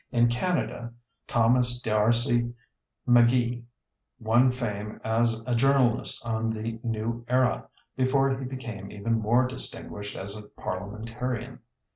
In 0.11 0.29
Canada, 0.29 0.93
Thomas 1.27 1.79
D'Arcy 1.79 2.55
Magee 3.05 3.65
won 4.19 4.49
fame 4.49 4.99
as 5.03 5.43
a 5.45 5.53
journalist 5.53 6.25
on 6.25 6.49
the 6.49 6.79
New 6.81 7.23
Era 7.29 7.69
before 7.95 8.35
he 8.35 8.43
became 8.45 8.91
even 8.91 9.21
more 9.21 9.45
distinguished 9.45 10.15
as 10.17 10.35
a 10.35 10.41
parliamentarian. 10.41 11.59